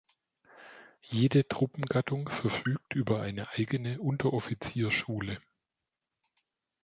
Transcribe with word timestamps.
Jede 1.03 1.47
Truppengattung 1.47 2.27
verfügt 2.27 2.95
über 2.95 3.21
eine 3.21 3.49
eigene 3.51 3.99
Unteroffiziersschule. 4.01 5.39